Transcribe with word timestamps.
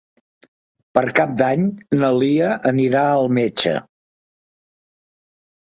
Per 0.97 1.03
Cap 1.19 1.35
d'Any 1.41 1.67
na 1.99 2.11
Lia 2.23 2.49
anirà 2.73 3.05
al 3.13 3.31
metge. 3.41 3.77